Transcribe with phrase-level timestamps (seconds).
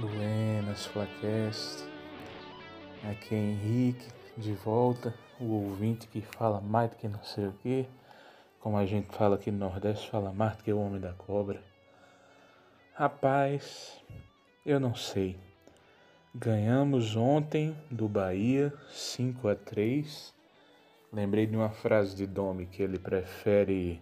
[0.00, 1.84] Buenas, Flacast.
[3.10, 4.06] Aqui é Henrique,
[4.36, 7.84] de volta, o ouvinte que fala mais do que não sei o que.
[8.60, 11.60] Como a gente fala aqui no Nordeste, fala mais do que o homem da cobra.
[12.94, 14.00] Rapaz,
[14.64, 15.36] eu não sei.
[16.32, 20.32] Ganhamos ontem do Bahia 5 a 3.
[21.12, 24.00] Lembrei de uma frase de Domi que ele prefere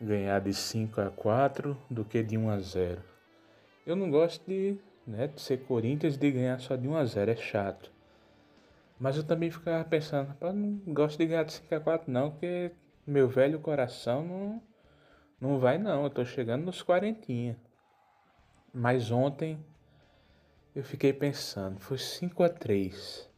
[0.00, 3.02] ganhar de 5 a 4 do que de 1 a 0.
[3.84, 5.28] Eu não gosto de né?
[5.28, 7.92] De ser Corinthians de ganhar só de 1 a 0 é chato.
[8.98, 12.30] Mas eu também ficava pensando, eu não gosto de ganhar de 5 a 4 não,
[12.30, 12.70] porque
[13.06, 14.62] meu velho coração não,
[15.40, 17.56] não vai não, eu tô chegando nos quarentinha.
[18.72, 19.58] Mas ontem
[20.74, 23.30] eu fiquei pensando, foi 5 a 3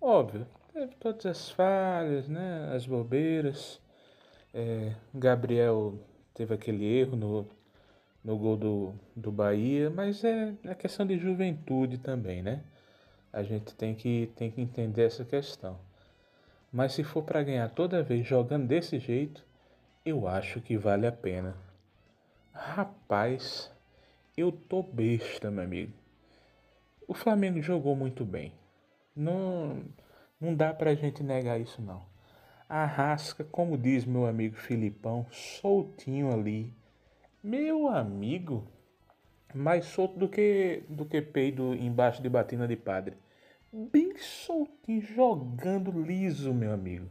[0.00, 2.72] Óbvio, teve todas as falhas, né?
[2.74, 3.78] As bobeiras.
[4.52, 5.98] É, Gabriel
[6.34, 7.48] teve aquele erro no,
[8.24, 12.62] no gol do, do Bahia, mas é, é questão de juventude também, né?
[13.32, 15.78] A gente tem que, tem que entender essa questão.
[16.72, 19.44] Mas se for para ganhar toda vez jogando desse jeito,
[20.04, 21.56] eu acho que vale a pena.
[22.52, 23.70] Rapaz,
[24.36, 25.92] eu tô besta, meu amigo.
[27.08, 28.52] O Flamengo jogou muito bem.
[29.16, 29.82] Não,
[30.40, 32.02] não dá pra gente negar isso não.
[32.68, 36.72] A rasca, como diz meu amigo Filipão, soltinho ali,
[37.42, 38.66] meu amigo,
[39.54, 43.16] mais solto do que do que peido embaixo de batina de padre.
[43.72, 47.08] Bem soltinho, jogando liso, meu amigo.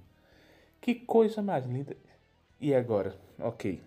[0.82, 1.96] Que coisa mais linda.
[2.60, 3.82] E agora, ok.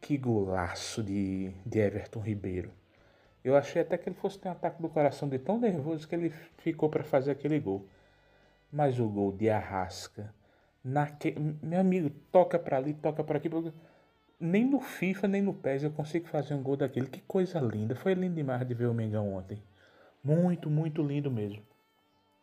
[0.00, 2.70] Que golaço de, de Everton Ribeiro.
[3.42, 6.14] Eu achei até que ele fosse ter um ataque do coração de tão nervoso que
[6.14, 7.86] ele ficou para fazer aquele gol.
[8.70, 10.34] Mas o gol de Arrasca,
[10.84, 11.34] naque...
[11.62, 13.48] meu amigo, toca para ali, toca para aqui.
[13.48, 13.72] Porque
[14.40, 17.06] nem no FIFA, nem no PES eu consigo fazer um gol daquele.
[17.08, 17.94] Que coisa linda.
[17.94, 19.62] Foi lindo demais de ver o Mengão ontem.
[20.22, 21.62] Muito, muito lindo mesmo.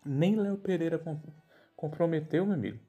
[0.06, 1.02] Nem Léo Pereira
[1.76, 2.80] comprometeu, meu amigo.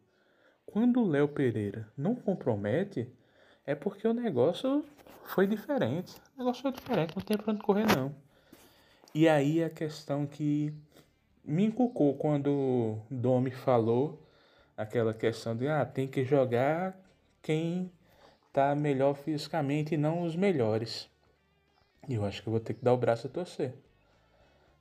[0.64, 3.08] Quando o Léo Pereira não compromete,
[3.64, 4.84] é porque o negócio
[5.24, 6.14] foi diferente.
[6.34, 8.14] O negócio foi diferente, não tem pra onde correr não.
[9.14, 10.74] E aí a questão que
[11.44, 14.22] me inculcou quando Domi falou
[14.76, 16.98] aquela questão de ah, tem que jogar
[17.40, 17.90] quem
[18.56, 21.10] tá melhor fisicamente e não os melhores.
[22.08, 23.74] E eu acho que eu vou ter que dar o braço a torcer.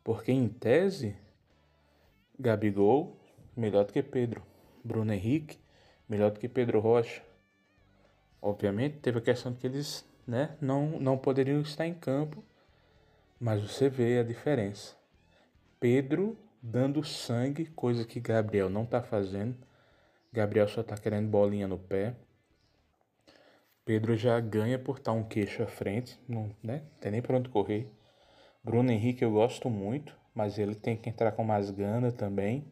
[0.02, 1.14] Porque em tese,
[2.40, 3.18] Gabigol
[3.54, 4.42] melhor do que Pedro.
[4.82, 5.60] Bruno Henrique
[6.08, 7.22] melhor do que Pedro Rocha.
[8.42, 12.42] Obviamente teve a questão de que eles né, não, não poderiam estar em campo,
[13.38, 14.96] mas você vê a diferença.
[15.82, 19.58] Pedro dando sangue, coisa que Gabriel não está fazendo.
[20.32, 22.16] Gabriel só está querendo bolinha no pé.
[23.86, 26.82] Pedro já ganha por estar um queixo à frente, não né?
[27.00, 27.88] tem nem para onde correr.
[28.64, 32.66] Bruno Henrique eu gosto muito, mas ele tem que entrar com mais gana também.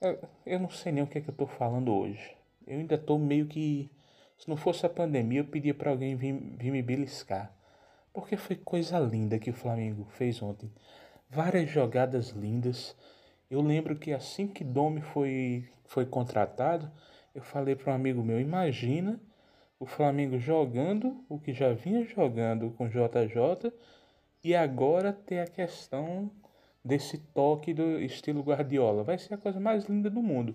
[0.00, 0.16] Eu,
[0.46, 2.36] eu não sei nem o que é que eu estou falando hoje.
[2.64, 3.90] Eu ainda estou meio que.
[4.38, 7.52] Se não fosse a pandemia, eu pedia para alguém vir, vir me beliscar.
[8.12, 10.70] Porque foi coisa linda que o Flamengo fez ontem.
[11.28, 12.96] Várias jogadas lindas.
[13.50, 16.88] Eu lembro que assim que Domi foi, foi contratado,
[17.34, 19.20] eu falei para um amigo meu: imagina
[19.78, 23.72] o Flamengo jogando o que já vinha jogando com JJ
[24.42, 26.30] e agora ter a questão
[26.84, 29.02] desse toque do estilo Guardiola.
[29.02, 30.54] Vai ser a coisa mais linda do mundo.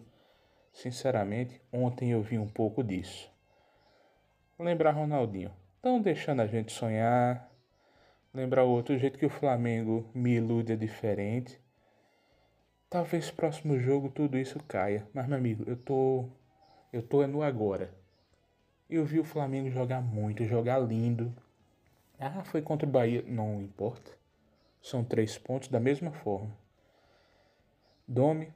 [0.73, 3.29] Sinceramente, ontem eu vi um pouco disso.
[4.57, 5.51] Lembrar Ronaldinho.
[5.75, 7.51] Estão deixando a gente sonhar.
[8.33, 11.59] Lembrar o outro jeito que o Flamengo me ilude é diferente.
[12.89, 15.05] Talvez próximo jogo tudo isso caia.
[15.13, 16.29] Mas meu amigo, eu tô.
[16.93, 18.00] Eu tô é no agora.
[18.91, 21.33] Eu vi o Flamengo jogar muito, jogar lindo.
[22.19, 23.23] Ah, foi contra o Bahia.
[23.25, 24.11] Não importa.
[24.81, 26.53] São três pontos da mesma forma.
[28.05, 28.51] Domi,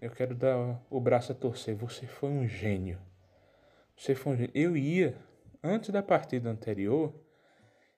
[0.00, 1.74] eu quero dar o braço a torcer.
[1.76, 2.98] Você foi um gênio.
[3.94, 4.52] Você foi um gênio.
[4.54, 5.14] Eu ia,
[5.62, 7.12] antes da partida anterior,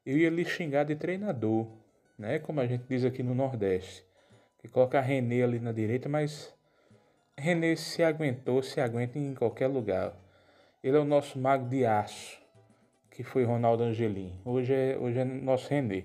[0.05, 1.69] eu ia lhe xingar de treinador,
[2.19, 2.41] né?
[2.41, 4.05] Como a gente diz aqui no Nordeste.
[4.59, 6.53] Que coloca René ali na direita, mas
[7.37, 10.13] René se aguentou, se aguenta em qualquer lugar.
[10.81, 12.41] Ele é o nosso mago de aço,
[13.11, 14.41] que foi Ronaldo Angelim.
[14.45, 16.05] Hoje é, hoje é nosso René.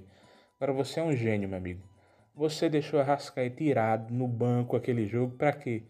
[0.60, 1.88] Agora você é um gênio, meu amigo.
[2.34, 5.84] Você deixou a Rascaeta tirado no banco aquele jogo para quê?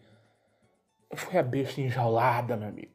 [1.14, 2.92] Foi a besta enjaulada, meu amigo.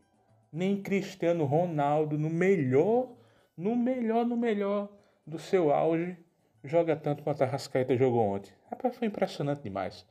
[0.53, 3.09] Nem Cristiano Ronaldo, no melhor,
[3.57, 4.89] no melhor, no melhor
[5.25, 6.15] do seu auge,
[6.63, 8.53] joga tanto quanto a Rascaeta jogou ontem.
[8.69, 10.05] Rapaz, foi impressionante demais.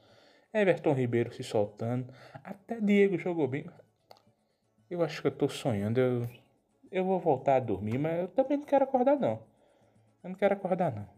[0.53, 2.13] Everton Ribeiro se soltando.
[2.43, 3.65] Até Diego jogou bem.
[4.91, 5.99] Eu acho que eu tô sonhando.
[6.01, 6.29] Eu,
[6.91, 9.41] eu vou voltar a dormir, mas eu também não quero acordar, não.
[10.25, 11.09] Eu não quero acordar, não.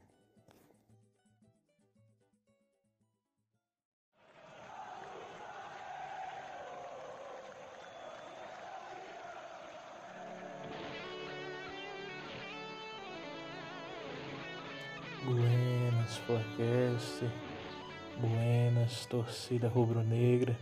[15.25, 17.31] Buenas, Flacast.
[18.19, 20.57] Buenas, torcida rubro-negra.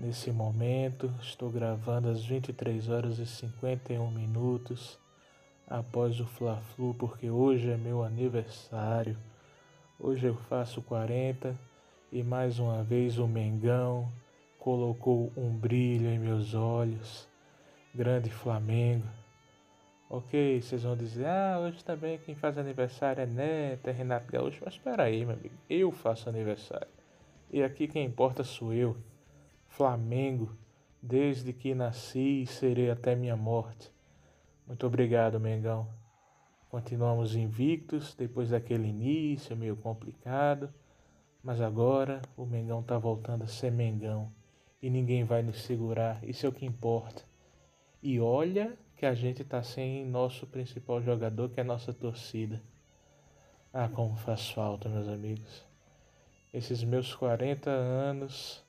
[0.00, 4.98] Nesse momento, estou gravando às 23 horas e 51 minutos
[5.68, 9.14] após o Fla-Flu, porque hoje é meu aniversário.
[9.98, 11.54] Hoje eu faço 40
[12.10, 14.10] e mais uma vez o Mengão
[14.58, 17.28] colocou um brilho em meus olhos.
[17.94, 19.06] Grande Flamengo.
[20.08, 24.62] Ok, vocês vão dizer, ah, hoje também quem faz aniversário é Neto, é Renato Gaúcho.
[24.64, 26.88] Mas espera aí, meu amigo, eu faço aniversário.
[27.52, 28.96] E aqui quem importa sou eu.
[29.70, 30.54] Flamengo,
[31.00, 33.90] desde que nasci e serei até minha morte.
[34.66, 35.88] Muito obrigado, Mengão.
[36.68, 40.72] Continuamos invictos depois daquele início meio complicado,
[41.42, 44.30] mas agora o Mengão tá voltando a ser Mengão
[44.82, 47.22] e ninguém vai nos segurar, isso é o que importa.
[48.02, 52.60] E olha que a gente está sem nosso principal jogador, que é a nossa torcida.
[53.72, 55.64] Ah, como faz falta, meus amigos.
[56.52, 58.64] Esses meus 40 anos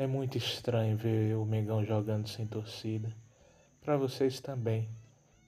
[0.00, 3.14] é muito estranho ver o Mengão jogando sem torcida.
[3.82, 4.88] Para vocês também,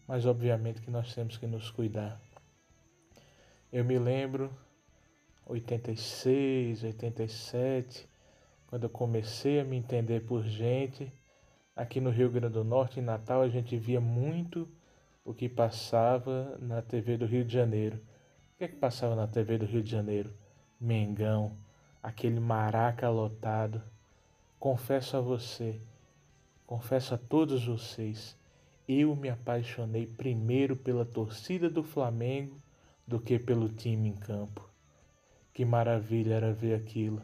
[0.06, 2.20] mas obviamente que nós temos que nos cuidar.
[3.72, 4.52] Eu me lembro
[5.46, 8.06] 86, 87,
[8.66, 11.10] quando eu comecei a me entender por gente
[11.74, 14.68] Aqui no Rio Grande do Norte, em Natal, a gente via muito
[15.24, 17.96] o que passava na TV do Rio de Janeiro.
[17.96, 20.30] O que é que passava na TV do Rio de Janeiro?
[20.78, 21.56] Mengão,
[22.02, 23.82] aquele maraca lotado.
[24.62, 25.80] Confesso a você,
[26.64, 28.38] confesso a todos vocês,
[28.86, 32.62] eu me apaixonei primeiro pela torcida do Flamengo
[33.04, 34.70] do que pelo time em campo.
[35.52, 37.20] Que maravilha era ver aquilo.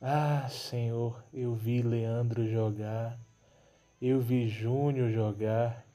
[0.00, 3.16] Ah, Senhor, eu vi Leandro jogar,
[4.02, 5.86] eu vi Júnior jogar,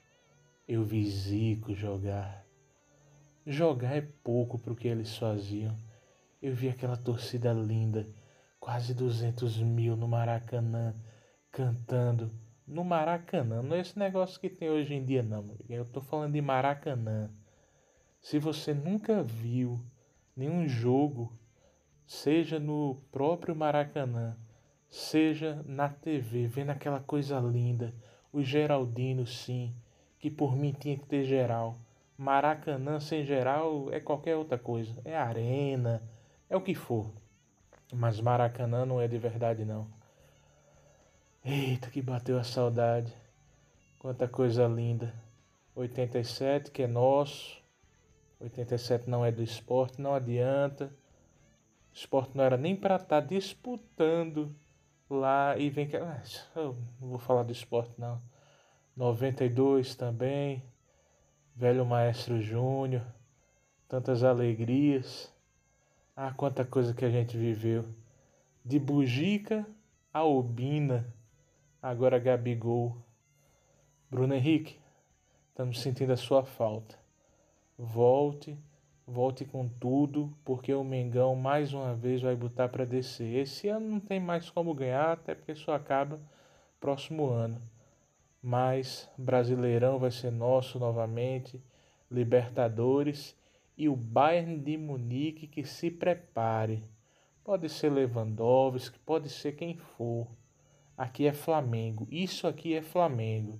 [0.66, 2.42] eu vi Zico jogar.
[3.46, 5.76] Jogar é pouco para o que eles faziam.
[6.40, 8.08] Eu vi aquela torcida linda,
[8.62, 10.94] quase 200 mil no Maracanã,
[11.50, 12.30] cantando.
[12.64, 15.56] No Maracanã, não é esse negócio que tem hoje em dia, não.
[15.68, 17.28] Eu tô falando de Maracanã.
[18.20, 19.84] Se você nunca viu
[20.36, 21.36] nenhum jogo,
[22.06, 24.36] seja no próprio Maracanã,
[24.88, 27.92] seja na TV, vendo aquela coisa linda,
[28.32, 29.74] o Geraldino, sim,
[30.20, 31.80] que por mim tinha que ter geral.
[32.16, 36.00] Maracanã sem geral é qualquer outra coisa, é arena,
[36.48, 37.21] é o que for.
[37.92, 39.86] Mas Maracanã não é de verdade não.
[41.44, 43.12] Eita, que bateu a saudade.
[43.98, 45.14] Quanta coisa linda.
[45.74, 47.60] 87 que é nosso.
[48.40, 50.86] 87 não é do esporte, não adianta.
[51.92, 54.54] O esporte não era nem para estar tá disputando
[55.10, 55.96] lá e vem que.
[55.96, 56.22] Ah,
[56.56, 58.20] eu não vou falar do esporte não.
[58.96, 60.62] 92 também.
[61.54, 63.04] Velho Maestro Júnior.
[63.88, 65.31] Tantas alegrias.
[66.14, 67.84] Ah, quanta coisa que a gente viveu.
[68.64, 69.66] De Bugica
[70.12, 71.06] a Obina.
[71.82, 72.96] Agora Gabigol.
[74.10, 74.78] Bruno Henrique,
[75.48, 76.98] estamos sentindo a sua falta.
[77.78, 78.58] Volte
[79.06, 83.36] volte com tudo, porque o Mengão mais uma vez vai botar para descer.
[83.36, 86.20] Esse ano não tem mais como ganhar, até porque só acaba
[86.80, 87.60] próximo ano.
[88.42, 91.62] Mas Brasileirão vai ser nosso novamente,
[92.10, 93.36] Libertadores
[93.76, 96.84] e o Bayern de Munique que se prepare.
[97.44, 100.28] Pode ser Lewandowski, pode ser quem for.
[100.96, 102.06] Aqui é Flamengo.
[102.10, 103.58] Isso aqui é Flamengo.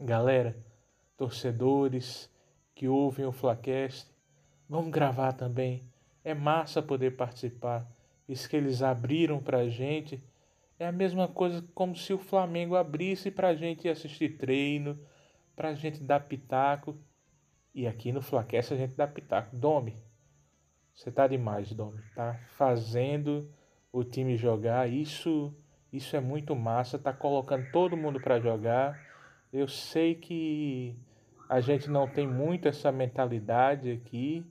[0.00, 0.56] Galera,
[1.16, 2.30] torcedores
[2.74, 4.08] que ouvem o Flacast,
[4.68, 5.82] Vamos gravar também.
[6.22, 7.90] É massa poder participar.
[8.28, 10.22] Isso que eles abriram pra gente
[10.78, 14.98] é a mesma coisa como se o Flamengo abrisse pra gente assistir treino,
[15.56, 16.98] pra gente dar pitaco.
[17.74, 19.54] E aqui no Flaquece a gente dá pitaco.
[19.56, 19.96] Domi,
[20.94, 22.02] você tá demais, Domi.
[22.14, 23.50] Tá fazendo
[23.92, 24.88] o time jogar.
[24.88, 25.54] Isso,
[25.92, 26.98] isso é muito massa.
[26.98, 29.00] Tá colocando todo mundo para jogar.
[29.52, 30.96] Eu sei que
[31.48, 34.44] a gente não tem muito essa mentalidade aqui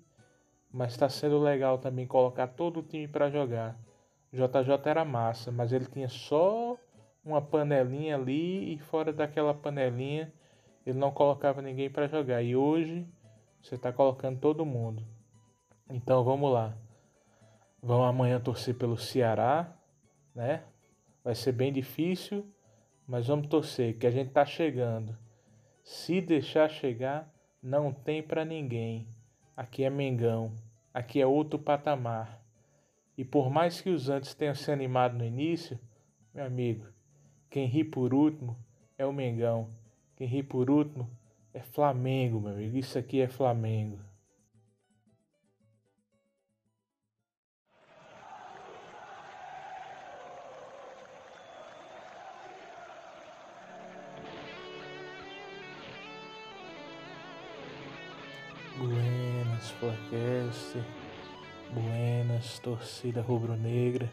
[0.71, 3.77] mas está sendo legal também colocar todo o time para jogar.
[4.31, 6.77] JJ era massa, mas ele tinha só
[7.23, 10.31] uma panelinha ali e fora daquela panelinha
[10.87, 12.41] ele não colocava ninguém para jogar.
[12.41, 13.05] E hoje
[13.61, 15.05] você está colocando todo mundo.
[15.89, 16.77] Então vamos lá.
[17.83, 19.77] Vamos amanhã torcer pelo Ceará,
[20.33, 20.63] né?
[21.25, 22.49] Vai ser bem difícil,
[23.05, 25.17] mas vamos torcer que a gente tá chegando.
[25.83, 27.29] Se deixar chegar,
[27.61, 29.09] não tem para ninguém.
[29.57, 30.53] Aqui é Mengão,
[30.93, 32.41] aqui é outro patamar.
[33.17, 35.77] E por mais que os antes tenham se animado no início,
[36.33, 36.87] meu amigo,
[37.49, 38.57] quem ri por último
[38.97, 39.69] é o Mengão.
[40.17, 41.07] Quem ri por último
[41.53, 42.75] é Flamengo, meu amigo.
[42.75, 43.99] Isso aqui é Flamengo.
[58.79, 60.83] Buenas, podcast.
[61.71, 64.09] Buenas, torcida rubro-negra.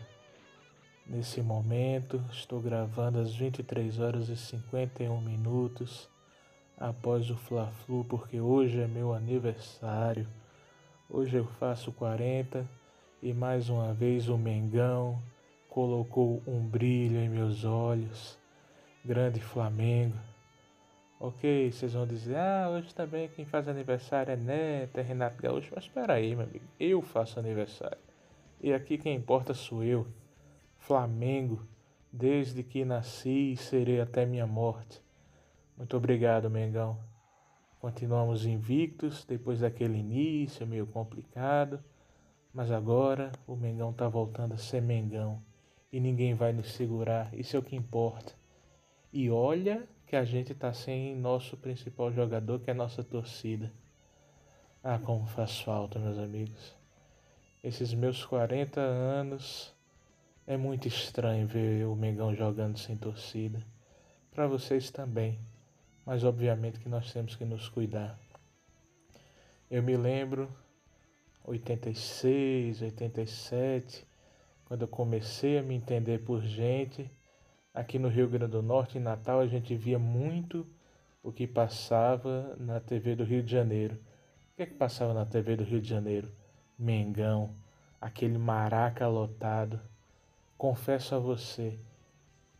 [1.06, 6.08] Nesse momento, estou gravando às 23 horas e 51 minutos
[6.78, 10.26] após o Fla-Flu, porque hoje é meu aniversário.
[11.11, 12.66] Hoje eu faço 40
[13.23, 15.23] e mais uma vez o Mengão
[15.68, 18.38] colocou um brilho em meus olhos.
[19.04, 20.16] Grande Flamengo.
[21.20, 25.70] Ok, vocês vão dizer, ah, hoje também quem faz aniversário é Neto, é Renato Gaúcho.
[25.75, 27.99] Mas espera aí, meu amigo, eu faço aniversário.
[28.58, 30.06] E aqui quem importa sou eu.
[30.87, 31.67] Flamengo,
[32.12, 35.00] desde que nasci e serei até minha morte.
[35.79, 36.99] Muito obrigado, Mengão.
[37.81, 41.83] Continuamos invictos depois daquele início meio complicado,
[42.53, 45.43] mas agora o Mengão está voltando a ser Mengão
[45.91, 48.35] e ninguém vai nos segurar, isso é o que importa.
[49.11, 53.73] E olha que a gente está sem nosso principal jogador, que é a nossa torcida.
[54.83, 56.76] Ah, como faz falta, meus amigos.
[57.62, 59.74] Esses meus 40 anos
[60.46, 63.62] é muito estranho ver o Mengão jogando sem torcida.
[64.30, 65.38] Para vocês também,
[66.04, 68.18] mas obviamente que nós temos que nos cuidar.
[69.70, 70.48] Eu me lembro
[71.44, 74.06] 86, 87,
[74.66, 77.10] quando eu comecei a me entender por gente
[77.74, 80.64] Aqui no Rio Grande do Norte, em Natal, a gente via muito
[81.24, 83.96] o que passava na TV do Rio de Janeiro.
[83.96, 86.30] O que é que passava na TV do Rio de Janeiro?
[86.78, 87.52] Mengão,
[88.00, 89.80] aquele maraca lotado.
[90.56, 91.78] Confesso a você,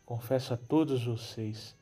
[0.05, 1.75] confesso a todos vocês,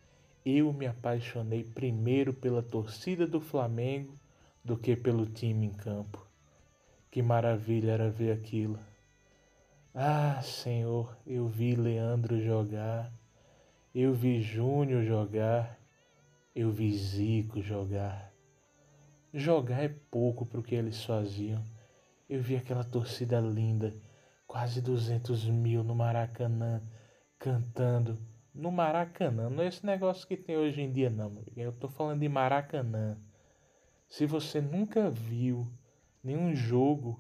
[0.46, 4.18] eu me apaixonei primeiro pela torcida do Flamengo
[4.64, 6.26] do que pelo time em campo.
[7.10, 8.80] Que maravilha era ver aquilo.
[9.94, 13.12] Ah, Senhor, eu vi Leandro jogar.
[13.94, 15.80] Eu vi Júnior jogar,
[16.56, 18.34] eu vi Zico jogar.
[19.32, 21.64] Jogar é pouco para o que eles faziam.
[22.28, 23.94] Eu vi aquela torcida linda,
[24.54, 26.80] quase 200 mil no Maracanã,
[27.40, 28.20] cantando.
[28.54, 31.44] No Maracanã, não é esse negócio que tem hoje em dia, não.
[31.58, 33.18] Eu tô falando de Maracanã.
[34.08, 35.68] Se você nunca viu
[36.24, 37.20] nenhum jogo,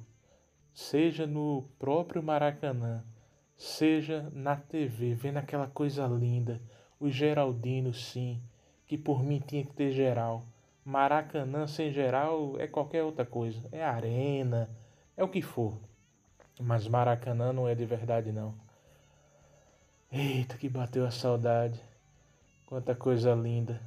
[0.75, 3.03] seja no próprio Maracanã,
[3.57, 6.61] seja na TV, vendo aquela coisa linda,
[6.99, 8.43] o Geraldino, sim,
[8.85, 10.45] que por mim tinha que ter geral.
[10.85, 14.69] Maracanã sem geral é qualquer outra coisa, é arena,
[15.17, 15.81] é o que for.
[16.59, 18.53] Mas Maracanã não é de verdade não.
[20.11, 21.81] Eita, que bateu a saudade.
[22.67, 23.81] Quanta coisa linda.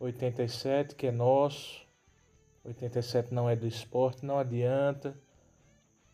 [0.00, 1.86] 87 que é nosso.
[2.64, 5.10] 87 não é do esporte, não adianta.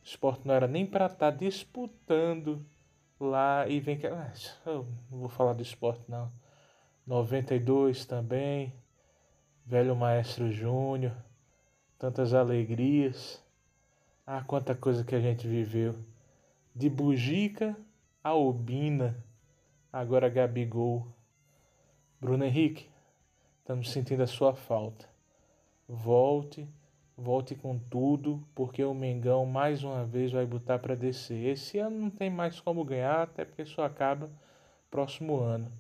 [0.03, 2.65] O esporte não era nem para estar tá disputando
[3.19, 4.07] lá e vem que.
[4.07, 4.33] Ah,
[4.67, 6.31] eu não vou falar do esporte não.
[7.07, 8.75] 92 também.
[9.65, 11.13] Velho Maestro Júnior.
[11.99, 13.43] Tantas alegrias.
[14.27, 15.95] Ah, quanta coisa que a gente viveu.
[16.75, 17.77] De Bugica
[18.25, 19.17] a Obina.
[19.93, 21.07] Agora Gabigol.
[22.21, 22.91] Bruno Henrique,
[23.61, 25.09] estamos sentindo a sua falta.
[25.89, 26.69] Volte
[27.17, 31.47] volte com tudo, porque o Mengão mais uma vez vai botar para descer.
[31.47, 34.31] Esse ano não tem mais como ganhar, até porque só acaba
[34.91, 35.71] próximo ano.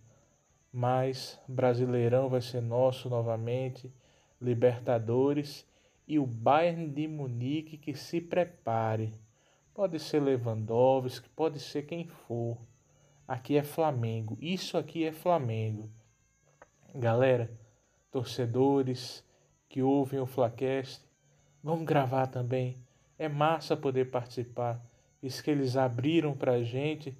[0.72, 3.92] Mas Brasileirão vai ser nosso novamente,
[4.40, 5.65] Libertadores
[6.06, 9.12] e o Bayern de Munique que se prepare.
[9.74, 12.58] Pode ser Lewandowski, pode ser quem for.
[13.26, 14.38] Aqui é Flamengo.
[14.40, 15.90] Isso aqui é Flamengo.
[16.94, 17.50] Galera,
[18.10, 19.24] torcedores
[19.68, 21.06] que ouvem o Flacast,
[21.66, 22.76] Vamos gravar também.
[23.18, 24.80] É massa poder participar.
[25.20, 27.18] Isso que eles abriram pra gente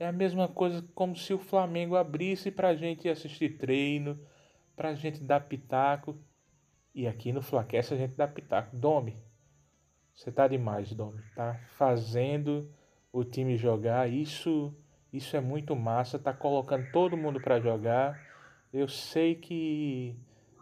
[0.00, 4.18] é a mesma coisa como se o Flamengo abrisse pra gente assistir treino,
[4.74, 6.16] pra gente dar pitaco.
[6.94, 8.76] E aqui no Flaquece a gente dá pitaco.
[8.76, 9.16] Domi,
[10.14, 11.22] você tá demais, Domi.
[11.34, 12.70] Tá fazendo
[13.12, 14.10] o time jogar.
[14.10, 14.74] Isso,
[15.12, 16.18] isso é muito massa.
[16.18, 18.20] Tá colocando todo mundo para jogar.
[18.72, 20.16] Eu sei que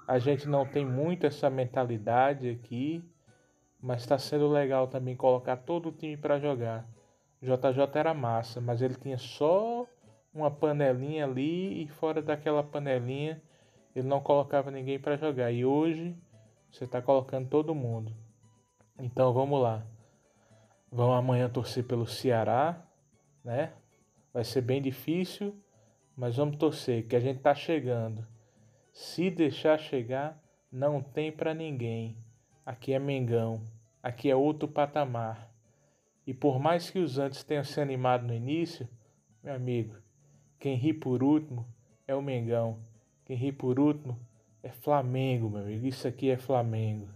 [0.06, 3.04] a gente não tem muito essa mentalidade aqui
[3.82, 6.86] mas está sendo legal também colocar todo o time para jogar.
[7.40, 9.86] JJ era massa, mas ele tinha só
[10.34, 13.42] uma panelinha ali e fora daquela panelinha
[13.94, 15.50] ele não colocava ninguém para jogar.
[15.50, 16.16] E hoje
[16.70, 18.14] você está colocando todo mundo.
[18.98, 19.84] Então vamos lá.
[20.90, 22.84] Vamos amanhã torcer pelo Ceará,
[23.44, 23.72] né?
[24.32, 25.54] Vai ser bem difícil,
[26.16, 28.26] mas vamos torcer que a gente tá chegando.
[28.92, 32.16] Se deixar chegar, não tem para ninguém.
[32.66, 33.62] Aqui é Mengão,
[34.02, 35.50] aqui é outro patamar.
[36.26, 38.88] E por mais que os antes tenham se animado no início,
[39.42, 39.96] meu amigo,
[40.58, 41.66] quem ri por último
[42.06, 42.78] é o Mengão.
[43.30, 44.18] Quem ri por último
[44.60, 45.86] é Flamengo, meu amigo.
[45.86, 47.08] Isso aqui é Flamengo.